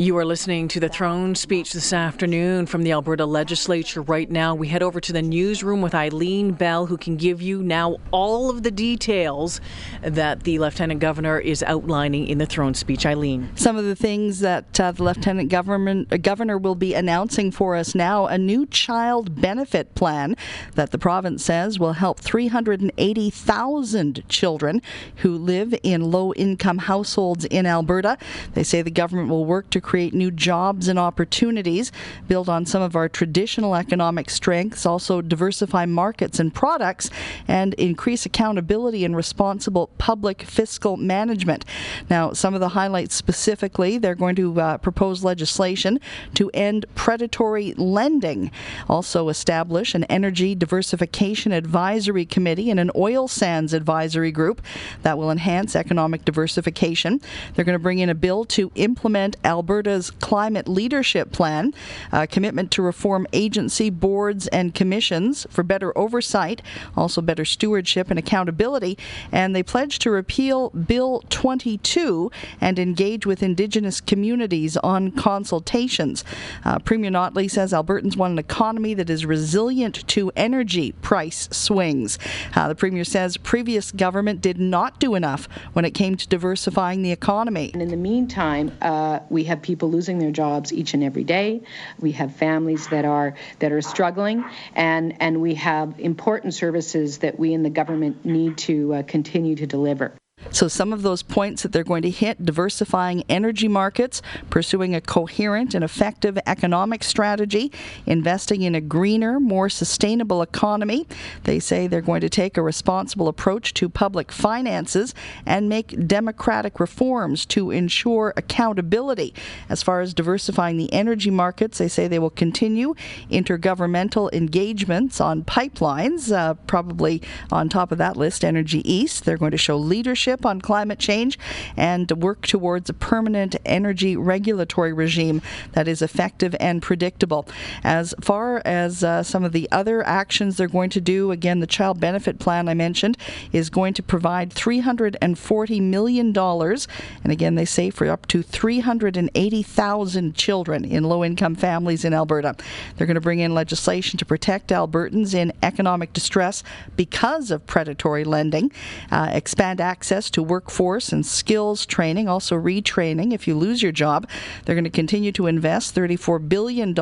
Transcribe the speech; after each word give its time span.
You 0.00 0.16
are 0.16 0.24
listening 0.24 0.68
to 0.68 0.80
the 0.80 0.88
throne 0.88 1.34
speech 1.34 1.74
this 1.74 1.92
afternoon 1.92 2.64
from 2.64 2.84
the 2.84 2.92
Alberta 2.92 3.26
Legislature. 3.26 4.00
Right 4.00 4.30
now, 4.30 4.54
we 4.54 4.68
head 4.68 4.82
over 4.82 4.98
to 4.98 5.12
the 5.12 5.20
newsroom 5.20 5.82
with 5.82 5.94
Eileen 5.94 6.52
Bell, 6.52 6.86
who 6.86 6.96
can 6.96 7.18
give 7.18 7.42
you 7.42 7.62
now 7.62 7.98
all 8.10 8.48
of 8.48 8.62
the 8.62 8.70
details 8.70 9.60
that 10.00 10.44
the 10.44 10.58
Lieutenant 10.58 11.00
Governor 11.00 11.38
is 11.38 11.62
outlining 11.62 12.28
in 12.28 12.38
the 12.38 12.46
throne 12.46 12.72
speech. 12.72 13.04
Eileen. 13.04 13.50
Some 13.56 13.76
of 13.76 13.84
the 13.84 13.94
things 13.94 14.40
that 14.40 14.80
uh, 14.80 14.92
the 14.92 15.04
Lieutenant 15.04 15.50
Government, 15.50 16.10
uh, 16.10 16.16
Governor 16.16 16.56
will 16.56 16.74
be 16.74 16.94
announcing 16.94 17.50
for 17.50 17.76
us 17.76 17.94
now 17.94 18.24
a 18.24 18.38
new 18.38 18.64
child 18.64 19.38
benefit 19.38 19.94
plan 19.94 20.34
that 20.76 20.92
the 20.92 20.98
province 20.98 21.44
says 21.44 21.78
will 21.78 21.92
help 21.92 22.20
380,000 22.20 24.26
children 24.30 24.80
who 25.16 25.36
live 25.36 25.74
in 25.82 26.10
low 26.10 26.32
income 26.32 26.78
households 26.78 27.44
in 27.44 27.66
Alberta. 27.66 28.16
They 28.54 28.62
say 28.62 28.80
the 28.80 28.90
government 28.90 29.28
will 29.28 29.44
work 29.44 29.68
to 29.68 29.89
create 29.90 30.14
new 30.14 30.30
jobs 30.30 30.86
and 30.86 31.00
opportunities, 31.00 31.90
build 32.28 32.48
on 32.48 32.64
some 32.64 32.80
of 32.80 32.94
our 32.94 33.08
traditional 33.08 33.74
economic 33.74 34.30
strengths, 34.30 34.86
also 34.86 35.20
diversify 35.20 35.84
markets 35.84 36.38
and 36.38 36.54
products, 36.54 37.10
and 37.48 37.74
increase 37.74 38.24
accountability 38.24 39.04
and 39.04 39.16
responsible 39.16 39.88
public 39.98 40.42
fiscal 40.42 40.96
management. 40.96 41.64
Now, 42.08 42.32
some 42.32 42.54
of 42.54 42.60
the 42.60 42.68
highlights 42.68 43.16
specifically, 43.16 43.98
they're 43.98 44.14
going 44.14 44.36
to 44.36 44.60
uh, 44.60 44.78
propose 44.78 45.24
legislation 45.24 45.98
to 46.34 46.52
end 46.54 46.86
predatory 46.94 47.74
lending, 47.74 48.52
also 48.88 49.28
establish 49.28 49.92
an 49.96 50.04
energy 50.04 50.54
diversification 50.54 51.50
advisory 51.50 52.24
committee 52.24 52.70
and 52.70 52.78
an 52.78 52.92
oil 52.94 53.26
sands 53.26 53.72
advisory 53.72 54.30
group 54.30 54.62
that 55.02 55.18
will 55.18 55.32
enhance 55.32 55.74
economic 55.74 56.24
diversification. 56.24 57.20
They're 57.54 57.64
going 57.64 57.76
to 57.76 57.82
bring 57.82 57.98
in 57.98 58.08
a 58.08 58.14
bill 58.14 58.44
to 58.44 58.70
implement 58.76 59.36
Alberta 59.44 59.79
Alberta's 59.80 60.10
climate 60.10 60.68
leadership 60.68 61.32
plan, 61.32 61.72
a 62.12 62.26
commitment 62.26 62.70
to 62.70 62.82
reform 62.82 63.26
agency 63.32 63.88
boards 63.88 64.46
and 64.48 64.74
commissions 64.74 65.46
for 65.48 65.62
better 65.62 65.96
oversight, 65.96 66.60
also 66.98 67.22
better 67.22 67.46
stewardship 67.46 68.10
and 68.10 68.18
accountability, 68.18 68.98
and 69.32 69.56
they 69.56 69.62
pledge 69.62 69.98
to 70.00 70.10
repeal 70.10 70.68
Bill 70.70 71.22
22 71.30 72.30
and 72.60 72.78
engage 72.78 73.24
with 73.24 73.42
Indigenous 73.42 74.02
communities 74.02 74.76
on 74.76 75.12
consultations. 75.12 76.24
Uh, 76.62 76.78
Premier 76.80 77.10
Notley 77.10 77.50
says 77.50 77.72
Albertans 77.72 78.18
want 78.18 78.32
an 78.32 78.38
economy 78.38 78.92
that 78.92 79.08
is 79.08 79.24
resilient 79.24 80.06
to 80.08 80.30
energy 80.36 80.92
price 80.92 81.48
swings. 81.50 82.18
Uh, 82.54 82.68
the 82.68 82.74
Premier 82.74 83.04
says 83.04 83.38
previous 83.38 83.92
government 83.92 84.42
did 84.42 84.58
not 84.58 85.00
do 85.00 85.14
enough 85.14 85.48
when 85.72 85.86
it 85.86 85.92
came 85.92 86.18
to 86.18 86.28
diversifying 86.28 87.00
the 87.00 87.12
economy. 87.12 87.70
And 87.72 87.80
in 87.80 87.88
the 87.88 87.96
meantime, 87.96 88.72
uh, 88.82 89.20
we 89.30 89.44
have 89.44 89.59
people 89.62 89.90
losing 89.90 90.18
their 90.18 90.30
jobs 90.30 90.72
each 90.72 90.94
and 90.94 91.02
every 91.02 91.24
day. 91.24 91.62
We 91.98 92.12
have 92.12 92.36
families 92.36 92.88
that 92.88 93.04
are 93.04 93.34
that 93.58 93.72
are 93.72 93.82
struggling, 93.82 94.44
and 94.74 95.20
and 95.20 95.40
we 95.40 95.54
have 95.54 95.98
important 95.98 96.54
services 96.54 97.18
that 97.18 97.38
we 97.38 97.52
in 97.52 97.62
the 97.62 97.70
government 97.70 98.24
need 98.24 98.58
to 98.58 98.94
uh, 98.94 99.02
continue 99.02 99.56
to 99.56 99.66
deliver. 99.66 100.12
So, 100.52 100.66
some 100.66 100.92
of 100.92 101.02
those 101.02 101.22
points 101.22 101.62
that 101.62 101.72
they're 101.72 101.84
going 101.84 102.02
to 102.02 102.10
hit 102.10 102.44
diversifying 102.44 103.22
energy 103.28 103.68
markets, 103.68 104.20
pursuing 104.50 104.94
a 104.94 105.00
coherent 105.00 105.74
and 105.74 105.84
effective 105.84 106.38
economic 106.46 107.04
strategy, 107.04 107.70
investing 108.04 108.62
in 108.62 108.74
a 108.74 108.80
greener, 108.80 109.38
more 109.38 109.68
sustainable 109.68 110.42
economy. 110.42 111.06
They 111.44 111.60
say 111.60 111.86
they're 111.86 112.00
going 112.00 112.20
to 112.22 112.28
take 112.28 112.56
a 112.56 112.62
responsible 112.62 113.28
approach 113.28 113.74
to 113.74 113.88
public 113.88 114.32
finances 114.32 115.14
and 115.46 115.68
make 115.68 116.06
democratic 116.08 116.80
reforms 116.80 117.46
to 117.46 117.70
ensure 117.70 118.34
accountability. 118.36 119.34
As 119.68 119.82
far 119.82 120.00
as 120.00 120.14
diversifying 120.14 120.76
the 120.76 120.92
energy 120.92 121.30
markets, 121.30 121.78
they 121.78 121.88
say 121.88 122.08
they 122.08 122.18
will 122.18 122.30
continue 122.30 122.94
intergovernmental 123.30 124.32
engagements 124.32 125.20
on 125.20 125.44
pipelines, 125.44 126.32
uh, 126.32 126.54
probably 126.66 127.22
on 127.52 127.68
top 127.68 127.92
of 127.92 127.98
that 127.98 128.16
list, 128.16 128.44
Energy 128.44 128.80
East. 128.90 129.24
They're 129.24 129.36
going 129.36 129.52
to 129.52 129.58
show 129.58 129.76
leadership 129.76 130.39
on 130.46 130.60
climate 130.60 130.98
change 130.98 131.38
and 131.76 132.10
work 132.12 132.46
towards 132.46 132.90
a 132.90 132.94
permanent 132.94 133.56
energy 133.64 134.16
regulatory 134.16 134.92
regime 134.92 135.42
that 135.72 135.88
is 135.88 136.02
effective 136.02 136.54
and 136.60 136.82
predictable. 136.82 137.46
As 137.82 138.14
far 138.20 138.62
as 138.64 139.04
uh, 139.04 139.22
some 139.22 139.44
of 139.44 139.52
the 139.52 139.68
other 139.70 140.06
actions 140.06 140.56
they're 140.56 140.68
going 140.68 140.90
to 140.90 141.00
do, 141.00 141.30
again, 141.30 141.60
the 141.60 141.66
child 141.66 142.00
benefit 142.00 142.38
plan 142.38 142.68
I 142.68 142.74
mentioned 142.74 143.16
is 143.52 143.70
going 143.70 143.94
to 143.94 144.02
provide 144.02 144.50
$340 144.50 145.80
million. 145.82 146.36
And 146.36 147.32
again, 147.32 147.54
they 147.54 147.64
say 147.64 147.90
for 147.90 148.08
up 148.08 148.26
to 148.28 148.42
380,000 148.42 150.34
children 150.34 150.84
in 150.84 151.04
low 151.04 151.24
income 151.24 151.54
families 151.54 152.04
in 152.04 152.14
Alberta. 152.14 152.56
They're 152.96 153.06
going 153.06 153.14
to 153.14 153.20
bring 153.20 153.40
in 153.40 153.54
legislation 153.54 154.18
to 154.18 154.24
protect 154.24 154.70
Albertans 154.70 155.34
in 155.34 155.52
economic 155.62 156.12
distress 156.12 156.62
because 156.96 157.50
of 157.50 157.66
predatory 157.66 158.24
lending, 158.24 158.72
uh, 159.10 159.30
expand 159.32 159.80
access 159.80 160.29
to 160.30 160.42
workforce 160.42 161.12
and 161.12 161.24
skills 161.26 161.84
training, 161.86 162.28
also 162.28 162.56
retraining 162.56 163.32
if 163.32 163.46
you 163.46 163.54
lose 163.54 163.82
your 163.82 163.92
job. 163.92 164.28
They're 164.64 164.74
going 164.74 164.84
to 164.84 164.90
continue 164.90 165.32
to 165.32 165.46
invest 165.46 165.94
$34 165.94 166.48
billion 166.48 166.94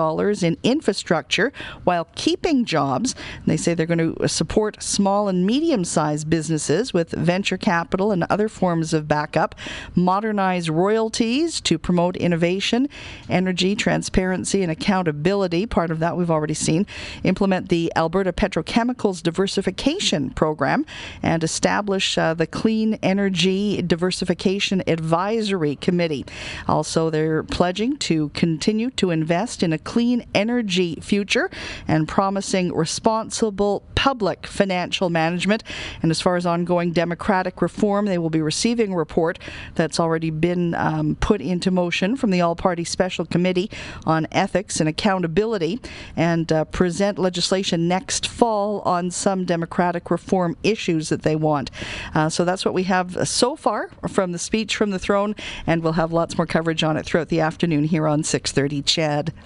in 0.43 0.57
infrastructure 0.63 1.53
while 1.85 2.09
keeping 2.15 2.65
jobs. 2.65 3.15
And 3.37 3.47
they 3.47 3.57
say 3.57 3.75
they're 3.75 3.87
going 3.87 4.15
to 4.15 4.29
support 4.29 4.83
small 4.83 5.29
and 5.29 5.47
medium 5.47 5.85
sized 5.85 6.31
businesses 6.31 6.93
with 6.93 7.11
venture 7.11 7.59
capital 7.59 8.11
and 8.13 8.25
other 8.25 8.49
forms 8.49 8.95
of 8.95 9.09
backup, 9.09 9.55
modernize 9.95 10.71
royalties 10.71 11.61
to 11.63 11.79
promote 11.79 12.17
innovation, 12.17 12.89
energy, 13.29 13.77
transparency, 13.77 14.63
and 14.63 14.73
accountability. 14.73 15.67
Part 15.67 15.91
of 15.91 15.99
that 15.99 16.17
we've 16.17 16.31
already 16.31 16.55
seen. 16.55 16.87
Implement 17.25 17.69
the 17.69 17.93
Alberta 17.95 18.33
Petrochemicals 18.33 19.23
Diversification 19.23 20.31
Program 20.31 20.87
and 21.23 21.45
establish 21.45 22.17
uh, 22.17 22.35
the 22.35 22.47
Clean 22.47 22.95
Energy 23.03 23.18
Diversification 23.27 24.83
Advisory 24.87 25.77
Committee. 25.77 26.25
Also, 26.69 27.11
they're 27.11 27.43
pledging 27.43 27.97
to 27.99 28.29
continue 28.31 28.91
to 28.91 29.11
invest 29.11 29.63
in 29.63 29.73
a 29.73 29.79
clean 29.79 30.25
energy 30.35 30.99
future 31.01 31.51
and 31.89 32.07
promising 32.07 32.73
responsible 32.73 33.83
public 33.95 34.47
financial 34.47 35.11
management. 35.11 35.65
And 36.03 36.11
as 36.13 36.21
far 36.21 36.37
as 36.37 36.47
ongoing 36.47 36.93
democratic 36.93 37.61
reform, 37.61 38.07
they 38.07 38.19
will 38.19 38.31
be 38.31 38.41
receiving 38.41 38.93
a 38.93 38.97
report 38.97 39.41
that's 39.75 39.99
already 39.99 40.31
been 40.31 40.75
um, 40.77 41.17
put 41.17 41.41
into 41.41 41.71
motion 41.71 42.17
from 42.17 42.31
the 42.31 42.41
All 42.41 42.55
Party 42.55 42.85
Special 42.85 43.27
Committee 43.27 43.71
on 44.07 44.29
Ethics 44.31 44.79
and 44.79 44.89
Accountability 44.89 45.81
and 46.17 46.53
uh, 46.53 46.65
present 46.67 47.19
legislation 47.19 47.89
next 47.89 48.27
fall 48.29 48.81
on 48.83 49.11
some 49.11 49.45
democratic 49.45 50.11
reform 50.11 50.57
issues 50.63 51.09
that 51.09 51.23
they 51.23 51.35
want. 51.37 51.71
Uh, 52.15 52.29
so 52.29 52.45
that's 52.45 52.65
what 52.65 52.75
we 52.75 52.85
have 52.85 53.08
so 53.29 53.57
far 53.57 53.89
from 54.09 54.33
the 54.33 54.39
speech 54.39 54.77
from 54.77 54.91
the 54.91 54.99
throne, 54.99 55.35
and 55.67 55.83
we'll 55.83 55.93
have 55.93 56.13
lots 56.13 56.37
more 56.37 56.47
coverage 56.47 56.83
on 56.83 56.97
it 56.97 57.05
throughout 57.07 57.29
the 57.29 57.41
afternoon 57.41 57.85
here 57.85 58.07
on 58.07 58.23
6:30. 58.23 58.83
CHED. 58.85 59.33